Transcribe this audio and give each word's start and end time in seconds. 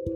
Hello 0.00 0.12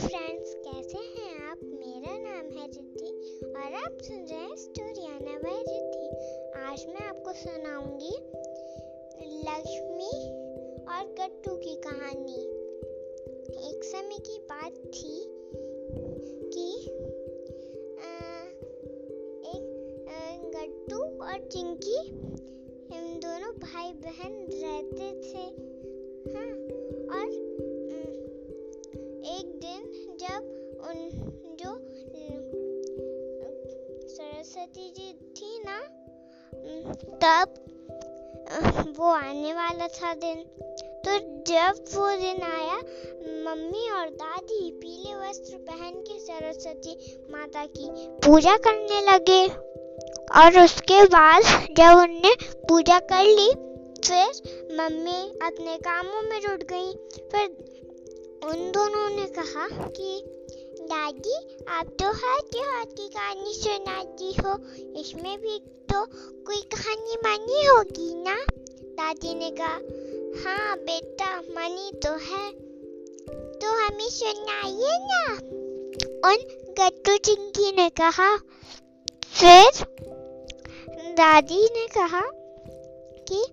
friends 0.00 0.54
कैसे 0.54 0.98
हैं 0.98 1.50
आप? 1.50 1.58
मेरा 1.62 2.12
नाम 2.18 2.50
है 2.50 2.66
रिद्धि 2.66 3.10
और 3.46 3.74
आप 3.74 3.98
सुन 4.02 4.16
रहे 4.16 4.38
हैं 4.38 4.56
स्टोरियाना 4.56 5.38
बाय 5.38 5.58
रिद्धि। 5.68 6.06
आज 6.60 6.84
मैं 6.88 7.08
आपको 7.08 7.32
सुनाऊँगी 7.32 8.14
लक्ष्मी 9.40 10.12
और 10.92 11.02
गट्टू 11.20 11.54
की 11.56 11.74
कहानी। 11.74 12.40
एक 13.70 13.84
समय 13.84 14.18
की 14.18 14.38
बात 14.38 14.72
थी 14.72 15.16
कि 16.54 16.66
एक 19.50 19.64
गट्टू 20.56 21.00
और 21.24 21.38
चिंकी 21.48 21.98
भाई 23.58 23.92
बहन 23.92 24.48
रहते 24.52 25.10
थे। 25.20 25.72
हाँ 26.36 26.52
और 27.12 27.28
एक 29.24 29.52
दिन 29.64 30.16
जब 30.20 30.42
उन, 30.88 31.10
जो, 31.62 31.78
सरस्वती 34.08 34.90
जी 34.90 35.12
थी 35.12 35.62
ना, 35.66 35.78
तब, 37.16 37.54
वो 38.98 39.06
आने 39.06 39.52
वाला 39.52 39.88
था 39.88 40.14
दिन। 40.14 40.44
तो 41.06 41.18
जब 41.42 41.84
वो 41.94 42.10
दिन 42.16 42.42
आया, 42.42 42.76
मम्मी 43.44 43.90
और 43.90 44.10
दादी 44.10 44.70
पीले 44.70 45.14
वस्त्र 45.14 45.56
पहन 45.56 45.94
के 45.94 46.18
सरस्वती 46.18 47.22
माता 47.30 47.66
की 47.66 47.88
पूजा 48.08 48.56
करने 48.56 49.12
लगे। 49.12 49.72
और 50.36 50.64
उसके 50.64 51.04
बाद 51.04 51.42
जब 51.76 51.98
उनने 51.98 52.34
पूजा 52.68 52.98
कर 52.98 53.24
ली, 53.24 53.50
फिर 54.06 54.26
मम्मी 54.72 55.46
अपने 55.46 55.76
कामों 55.76 56.22
में 56.22 56.40
जुट 56.40 56.62
गई। 56.62 56.92
फिर 57.32 57.72
उन 58.44 58.72
दोनों 58.72 59.16
ने 59.16 59.26
कहा 59.26 59.68
कि, 59.68 60.24
दादी, 60.82 61.64
आप 61.68 61.86
तो 61.86 62.06
हर 62.06 62.40
त्योहार 62.40 62.84
की 62.84 63.08
कहानी 63.08 63.54
सुनाती 63.54 64.32
हो। 64.32 64.58
इसमें 65.00 65.38
भी 65.38 65.58
तो 65.58 66.06
कोई 66.46 66.56
कहानी 66.56 67.16
मानी 67.16 67.66
होगी 67.66 68.22
ना? 68.22 68.36
दादी 68.82 69.34
ने 69.34 69.50
कहा 69.50 69.80
हाँ 70.44 70.76
बेटा, 70.76 71.40
मनी 71.40 71.92
तो 71.92 72.10
है। 72.10 72.52
तो 73.52 73.86
हमें 73.86 74.10
सुनाइए 74.10 74.98
ना। 75.00 75.34
उन 76.28 76.36
गट्टू 76.78 77.16
चिंकी 77.16 77.72
ने 77.72 77.88
कहा, 77.88 78.36
फिर 79.32 79.86
दादी 81.12 81.64
ने 81.64 81.86
कहा 81.86 82.22
कि 83.28 83.44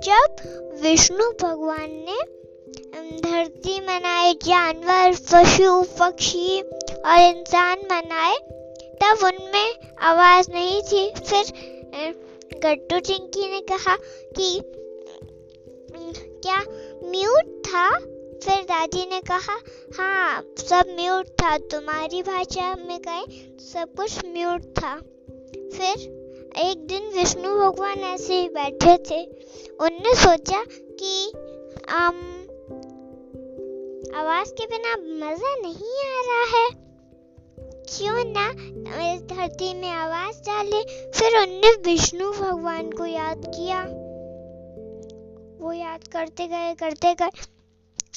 जब 0.00 0.80
विष्णु 0.82 1.30
भगवान 1.42 1.90
ने 1.90 2.18
धरती 3.20 3.80
मनाए, 3.80 4.34
जानवर, 4.34 5.12
पशु, 5.32 5.82
पक्षी 5.98 6.60
और 7.06 7.18
इंसान 7.20 7.78
मनाए, 7.78 8.36
तब 9.02 9.24
उनमें 9.24 9.74
आवाज़ 10.00 10.50
नहीं 10.50 10.82
थी। 10.82 11.10
फिर 11.10 11.44
गट्टू 12.64 13.00
चिंकी 13.00 13.50
ने 13.50 13.60
कहा 13.60 13.96
कि 14.38 14.60
क्या 16.42 16.60
म्यूट 17.04 17.62
था? 17.66 17.98
फिर 18.44 18.62
दादी 18.64 19.06
ने 19.06 19.20
कहा 19.20 19.60
हाँ 19.98 20.44
सब 20.58 20.96
म्यूट 21.00 21.26
था। 21.26 21.58
तुम्हारी 21.58 22.22
भाषा 22.22 22.74
में 22.74 23.00
गए 23.00 23.24
सब 23.64 23.88
कुछ 23.96 24.18
म्यूट 24.26 24.62
था। 24.62 25.00
फिर 25.56 26.20
एक 26.58 26.86
दिन 26.86 27.18
विष्णु 27.18 27.58
भगवान 27.58 27.98
ऐसे 27.98 28.40
ही 28.40 28.48
बैठे 28.48 28.96
थे। 28.96 29.24
उनने 29.80 30.14
सोचा 30.14 30.64
कि 30.70 31.32
आम, 31.88 32.14
आवाज़ 34.16 34.48
के 34.48 34.66
बिना 34.66 34.96
मज़ा 34.96 35.56
नहीं 35.56 36.06
आ 36.06 36.22
रहा 36.26 36.58
है। 36.58 36.70
क्यों 37.58 38.24
ना 38.26 38.50
इस 39.12 39.22
धरती 39.22 39.74
में 39.74 39.90
आवाज़ 39.90 40.40
डाले। 40.40 41.10
फिर 41.10 41.42
उनने 41.42 41.72
विष्णु 41.72 42.32
भगवान 42.32 42.90
को 42.90 43.06
याद 43.06 43.42
किया। 43.46 43.82
वो 45.64 45.72
याद 45.72 46.08
करते 46.08 46.46
गए 46.46 46.74
करते 46.74 47.14
गए। 47.14 47.30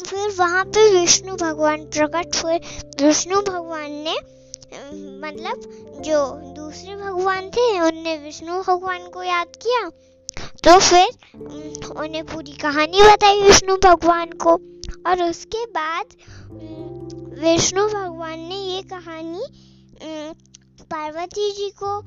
फिर 0.06 0.36
वहाँ 0.40 0.66
पे 0.66 1.00
विष्णु 1.00 1.36
भगवान 1.36 1.86
प्रकट 1.86 2.44
हुए। 2.44 2.60
विष्णु 3.08 3.42
भगवान 3.42 3.92
ने 3.92 4.43
मतलब 4.74 6.02
जो 6.06 6.20
दूसरे 6.56 6.96
भगवान 6.96 7.50
थे, 7.50 7.80
उनने 7.80 8.18
विष्णु 8.18 8.62
भगवान 8.62 9.08
को 9.10 9.24
याद 9.24 9.56
किया 9.58 9.90
तो 10.64 10.78
फिर 10.80 11.08
उन्हें 11.98 12.26
पूरी 12.26 12.52
कहानी 12.58 13.02
बताई 13.04 13.42
विष्णु 13.42 13.76
भगवान 13.84 14.30
को। 14.44 14.52
और 15.08 15.24
उसके 15.24 15.66
बाद 15.72 16.16
विष्णु 17.40 17.88
भगवान 17.88 18.40
ने 18.40 18.56
ये 18.56 18.82
कहानी 18.90 19.46
पार्वती 20.84 21.52
जी 21.52 21.70
को 21.84 22.00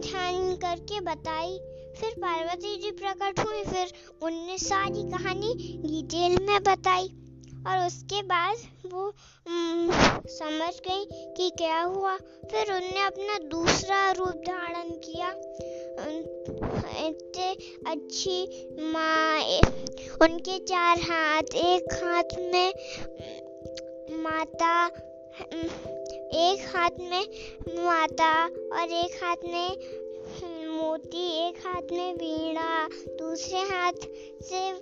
ध्यान 0.00 0.54
करके 0.56 1.00
बताई। 1.02 1.58
फिर 2.00 2.10
पार्वती 2.18 2.76
जी 2.76 2.90
प्रकट 2.92 3.40
हुई, 3.40 3.62
फिर 3.64 3.92
उनने 4.22 4.58
सारी 4.58 5.02
कहानी 5.10 5.54
डिटेल 5.82 6.36
में 6.46 6.62
बताई। 6.62 7.08
और 7.66 7.86
उसके 7.86 8.22
बाद 8.22 8.56
वो 8.92 9.12
समझ 10.30 10.74
गई 10.88 11.04
कि 11.36 11.50
क्या 11.50 11.80
हुआ। 11.80 12.16
फिर 12.50 12.72
उनने 12.72 13.04
अपना 13.04 13.38
दूसरा 13.48 14.10
रूप 14.12 14.42
धारण 14.48 14.90
किया। 15.06 15.30
इतने 17.06 17.50
अच्छी 17.90 18.38
माँ 18.82 19.40
उनके 20.22 20.58
चार 20.58 20.98
हाथ, 21.00 21.54
एक 21.54 21.92
हाथ 21.94 22.38
में 22.38 22.72
माता 24.22 24.90
एक 26.28 26.64
हाथ 26.74 26.98
में 27.00 27.24
माता 27.84 28.32
और 28.44 28.92
एक 28.92 29.20
हाथ 29.22 29.36
में 29.44 29.70
मोती, 30.68 31.48
एक 31.48 31.66
हाथ 31.66 31.92
में 31.92 32.14
वीणा, 32.14 32.88
दूसरे 33.18 33.58
हाथ 33.58 33.92
से 34.42 34.72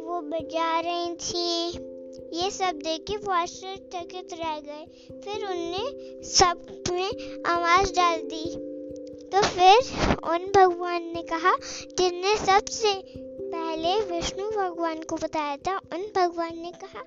वो 0.00 0.20
बजा 0.22 0.80
रही 0.80 1.14
थी। 1.14 1.83
ये 2.32 2.50
सब 2.50 2.72
देख 2.72 3.00
के 3.00 3.16
वो 3.16 3.32
आश्चर्यचकित 3.32 4.28
रह 4.32 4.60
गए। 4.60 4.86
फिर 5.20 5.46
उनने 5.46 6.24
सब 6.24 6.84
में 6.92 7.42
आवाज़ 7.46 7.92
डाल 7.92 8.16
दी। 8.16 8.74
तो 9.24 9.42
फिर 9.42 9.76
उन 10.24 10.52
भगवान 10.56 11.02
ने 11.02 11.22
कहा, 11.22 11.56
जिनने 11.98 12.36
सबसे 12.36 13.02
पहले 13.40 14.00
विष्णु 14.00 14.50
भगवान 14.50 15.02
को 15.02 15.16
बताया 15.16 15.56
था, 15.56 15.76
उन 15.76 16.12
भगवान 16.16 16.58
ने 16.58 16.72
कहा, 16.72 17.00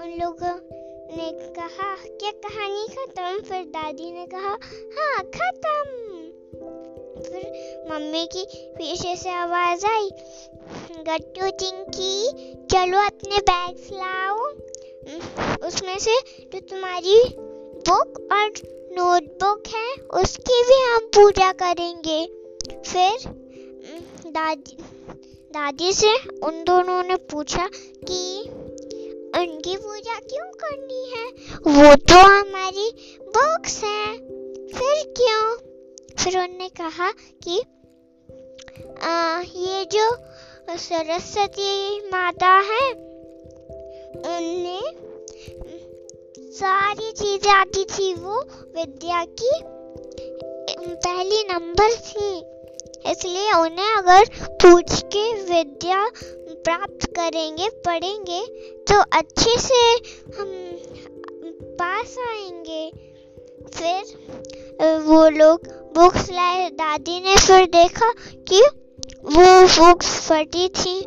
उन 0.00 0.18
लोगों 0.22 0.86
ने 1.16 1.52
कहा, 1.52 1.96
क्या 1.96 2.30
कहानी 2.30 2.86
खत्म? 2.88 3.48
फिर 3.48 3.64
दादी 3.64 4.12
ने 4.12 4.26
कहा 4.26 4.58
हाँ 4.98 5.24
खत्म। 5.24 6.05
मम्मी 7.90 8.26
की 8.26 8.44
पीछे 8.70 9.16
से 9.16 9.30
आवाज़ 9.30 9.86
आई। 9.86 10.10
गट्टू 10.90 11.50
चिंकी, 11.50 12.28
चलो 12.66 13.06
अपने 13.06 13.38
बैग 13.38 13.76
लाओ। 13.92 14.38
उसमें 15.68 15.98
से 15.98 16.14
जो 16.52 16.60
तुम्हारी 16.60 17.24
बुक 17.88 18.28
और 18.32 18.52
नोटबुक 18.92 19.62
है, 19.66 19.94
उसकी 19.94 20.62
भी 20.62 20.92
हम 20.92 20.98
पूजा 20.98 21.52
करेंगे। 21.52 22.26
फिर 22.86 23.30
दादी 24.26 24.76
दादी 25.52 25.92
से 25.92 26.16
उन 26.28 26.64
दोनों 26.64 27.02
ने 27.02 27.16
पूछा 27.16 27.70
कि 28.10 28.42
उनकी 29.38 29.76
पूजा 29.76 30.18
क्यों 30.18 30.46
करनी 30.46 31.10
है? 31.10 31.26
वो 31.50 31.94
तो 31.94 32.14
हमारी 32.14 32.90
बुक्स 33.22 33.84
हैं। 33.84 34.16
फिर 34.74 35.14
क्यों? 35.16 35.56
फिर 36.18 36.34
उन्होंने 36.34 36.68
कहा 36.68 37.10
कि 37.44 37.62
आ, 38.76 39.40
ये 39.40 39.84
जो 39.84 40.08
सरस्वती 40.78 42.00
माता 42.08 42.52
है 42.70 42.90
उनने 44.26 44.80
सारी 46.52 47.10
चीज़ें 47.12 47.52
आती 47.52 47.84
थी 47.84 48.12
वो 48.14 48.40
विद्या 48.76 49.24
की। 49.40 49.50
पहली 51.04 51.42
नंबर 51.44 51.94
थी 52.06 52.28
इसलिए 53.10 53.52
उन्हें 53.52 53.92
अगर 53.96 54.24
पूछ 54.62 55.02
के 55.06 55.24
विद्या 55.44 56.04
प्राप्त 56.64 57.06
करेंगे 57.06 57.68
पढ़ेंगे 57.86 58.40
तो 58.82 59.00
अच्छे 59.18 59.58
से 59.58 59.82
हम 60.38 60.52
पास 61.80 62.16
आएँगे। 62.28 62.90
फिर 63.74 64.98
वो 65.00 65.28
लोग 65.28 65.68
बुक्स 65.96 66.30
लाए, 66.30 66.68
दादी 66.70 67.20
ने 67.20 67.36
फिर 67.36 67.64
देखा 67.66 68.10
कि 68.48 68.60
वो 69.26 69.44
बुक्स 69.66 70.08
फटी 70.20 70.68
थी। 70.68 70.98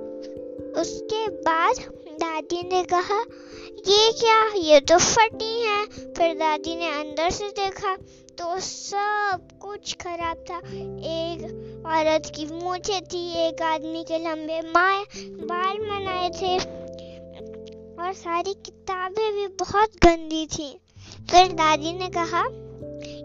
उसके 0.82 1.28
बाद 1.28 1.76
दादी 2.14 2.62
ने 2.64 2.84
कहा, 2.84 3.20
ये 3.88 4.12
क्या? 4.12 4.40
ये 4.56 4.80
तो 4.80 4.98
फटी 4.98 5.62
है। 5.62 5.86
फिर 5.86 6.34
दादी 6.34 6.76
ने 6.76 6.88
अंदर 6.90 7.30
से 7.30 7.50
देखा 7.50 7.96
तो 8.38 8.60
सब 8.60 9.48
कुछ 9.62 9.94
खराब 9.94 10.44
था। 10.50 10.58
एक 10.58 11.84
औरत 11.88 12.32
की 12.36 12.46
मूछे 12.46 13.00
थी, 13.02 13.22
एक 13.48 13.62
आदमी 13.62 14.04
के 14.04 14.18
लंबे 14.20 14.62
माए 14.62 15.04
बाल 15.26 15.78
मनाए 15.82 16.30
थे 16.30 16.58
और 18.04 18.14
सारी 18.14 18.54
किताबें 18.54 19.32
भी 19.34 19.48
बहुत 19.48 19.90
गंदी 20.06 20.46
थी। 20.46 20.80
फिर 21.32 21.52
दादी 21.54 21.94
ने 21.94 22.08
कहा 22.08 22.44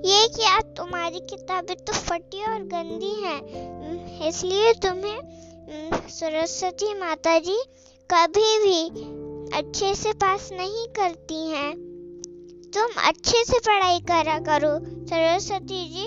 ये 0.05 0.27
क्या 0.29 0.59
तुम्हारी 0.77 1.21
किताबें 1.21 1.77
तो 1.77 1.93
फटी 1.93 2.43
और 2.45 2.63
गंदी 2.73 3.13
हैं 3.21 4.27
इसलिए 4.29 4.73
तुम्हें 4.83 6.09
सरस्वती 6.11 6.93
माता 6.95 7.39
जी 7.39 7.57
कभी 8.11 8.59
भी 8.63 8.81
अच्छे 9.59 9.95
से 9.95 10.13
पास 10.23 10.49
नहीं 10.53 10.87
करती 10.99 11.41
हैं। 11.51 11.73
तुम 12.75 13.01
अच्छे 13.03 13.45
से 13.45 13.59
पढ़ाई 13.59 14.01
करा 14.01 14.39
करो 14.41 14.73
सरस्वती 15.09 15.85
जी 15.89 16.07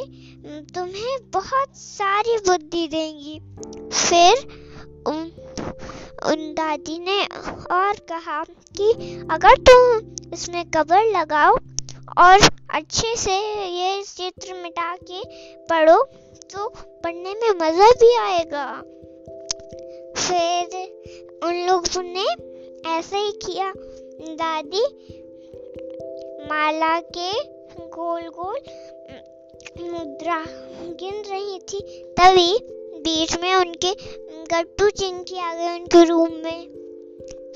तुम्हें 0.75 1.17
बहुत 1.33 1.77
सारी 1.77 2.37
बुद्धि 2.47 2.87
देंगी। 2.87 3.39
फिर 3.93 4.33
उन, 5.07 5.31
उन 6.25 6.53
दादी 6.53 6.99
ने 6.99 7.19
और 7.73 8.05
कहा 8.09 8.43
कि 8.77 8.91
अगर 9.31 9.57
तुम 9.69 10.31
इसमें 10.33 10.63
कबर 10.71 11.03
लगाओ 11.11 11.57
और 12.17 12.47
अच्छे 12.69 13.15
से 13.15 13.33
ये 13.67 14.01
चित्र 14.03 14.53
मिटा 14.53 14.95
के 15.03 15.21
पढ़ो 15.67 16.01
तो 16.53 16.67
पढ़ने 17.03 17.33
में 17.33 17.49
मज़ा 17.51 17.89
भी 17.91 18.15
आएगा। 18.17 18.65
फिर 20.17 20.75
उन 21.43 21.55
लोगों 21.67 22.03
ने 22.03 22.25
ऐसा 22.89 23.17
ही 23.17 23.31
किया। 23.45 23.71
दादी 24.33 24.83
माला 26.49 26.99
के 27.17 27.31
गोल 27.87 28.27
गोल 28.39 28.59
मुद्रा 29.83 30.43
गिन 30.99 31.23
रही 31.29 31.59
थी। 31.59 31.81
तभी 32.19 32.57
बीच 32.99 33.37
में 33.37 33.53
उनके 33.55 33.93
गट्टू 34.53 34.89
चिंकी 34.89 35.39
आ 35.39 35.53
गए 35.53 35.75
उनके 35.75 36.03
रूम 36.03 36.33
में। 36.33 36.67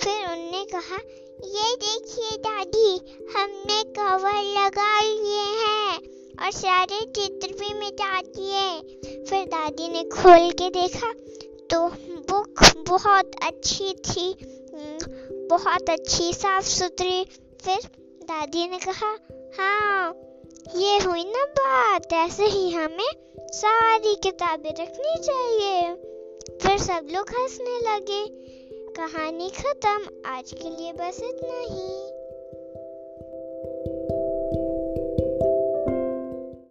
फिर 0.02 0.32
उनने 0.32 0.66
कहा 0.66 0.98
ये 1.40 1.76
देखिए 1.76 2.38
दादी, 2.38 2.90
हमने 3.36 3.84
कवर 3.94 4.42
लगा 4.58 5.02
लिए 5.02 5.46
हैं 5.60 5.98
और 6.42 6.52
सारे 6.52 7.00
चित्र 7.16 7.48
भी 7.60 7.74
मिटा 7.74 8.22
दिए 8.22 9.24
फिर 9.26 9.46
दादी 9.46 9.88
ने 9.88 10.04
खोल 10.04 10.52
के 10.52 10.70
देखा 10.70 11.12
तो 11.70 11.88
बुक 12.30 12.64
बहुत 12.90 13.32
अच्छी 13.44 13.94
थी 14.08 14.34
बहुत 15.48 15.90
अच्छी 15.90 16.34
साफ़ 16.34 16.66
सुथरी 16.66 17.24
फिर 17.64 17.90
दादी 18.24 18.68
ने 18.68 18.78
कहा 18.78 19.16
हाँ 19.60 20.14
ये 20.76 20.98
हुई 20.98 21.24
ना 21.24 21.44
बात, 21.46 22.14
ऐसे 22.14 22.46
ही 22.46 22.70
हमें 22.70 23.12
सारी 23.54 24.16
किताबें 24.16 24.70
रखनी 24.70 25.16
चाहिए। 25.24 25.94
फिर 26.62 26.78
सब 26.78 27.08
लोग 27.12 27.30
हंसने 27.30 27.80
लगे। 27.80 28.24
कहानी 29.00 29.50
खत्म। 29.50 30.08
आज 30.26 30.52
के 30.52 30.70
लिए 30.70 30.94
बस 30.94 31.20
इतना 31.24 31.60
ही। 31.60 32.11